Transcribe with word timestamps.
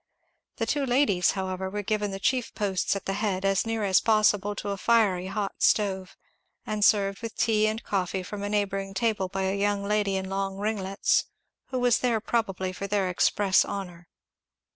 The 0.55 0.65
two 0.65 0.83
ladies, 0.83 1.33
however, 1.33 1.69
were 1.69 1.83
given 1.83 2.09
the 2.09 2.19
chief 2.19 2.55
posts 2.55 2.95
at 2.95 3.05
the 3.05 3.13
head, 3.13 3.45
as 3.45 3.67
near 3.67 3.83
as 3.83 3.99
possible 4.01 4.55
to 4.55 4.69
a 4.69 4.77
fiery 4.77 5.27
hot 5.27 5.53
stove, 5.61 6.17
and 6.65 6.83
served 6.83 7.21
with 7.21 7.35
tea 7.35 7.67
and 7.67 7.83
coffee 7.83 8.23
from 8.23 8.41
a 8.41 8.49
neighbouring 8.49 8.95
table 8.95 9.27
by 9.27 9.43
a 9.43 9.55
young 9.55 9.83
lady 9.83 10.15
in 10.15 10.27
long 10.27 10.57
ringlets 10.57 11.25
who 11.67 11.77
was 11.77 11.99
there 11.99 12.19
probably 12.19 12.73
for 12.73 12.87
their 12.87 13.11
express 13.11 13.63
honour. 13.63 14.07